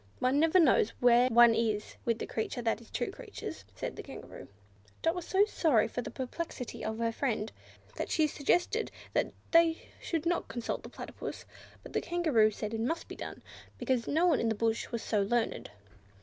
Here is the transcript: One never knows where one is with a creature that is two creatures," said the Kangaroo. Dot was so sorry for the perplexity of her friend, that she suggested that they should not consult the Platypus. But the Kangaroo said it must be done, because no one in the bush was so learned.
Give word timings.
One 0.17 0.39
never 0.39 0.59
knows 0.59 0.89
where 0.99 1.27
one 1.29 1.53
is 1.53 1.95
with 2.05 2.19
a 2.23 2.25
creature 2.25 2.63
that 2.63 2.81
is 2.81 2.89
two 2.89 3.11
creatures," 3.11 3.65
said 3.75 3.95
the 3.95 4.01
Kangaroo. 4.01 4.47
Dot 5.03 5.13
was 5.13 5.27
so 5.27 5.45
sorry 5.45 5.87
for 5.87 6.01
the 6.01 6.09
perplexity 6.09 6.83
of 6.83 6.97
her 6.97 7.11
friend, 7.11 7.51
that 7.97 8.09
she 8.09 8.25
suggested 8.25 8.89
that 9.13 9.31
they 9.51 9.89
should 10.01 10.25
not 10.25 10.47
consult 10.47 10.81
the 10.81 10.89
Platypus. 10.89 11.45
But 11.83 11.93
the 11.93 12.01
Kangaroo 12.01 12.49
said 12.49 12.73
it 12.73 12.81
must 12.81 13.07
be 13.07 13.15
done, 13.15 13.43
because 13.77 14.07
no 14.07 14.25
one 14.25 14.39
in 14.39 14.49
the 14.49 14.55
bush 14.55 14.89
was 14.89 15.03
so 15.03 15.21
learned. 15.21 15.69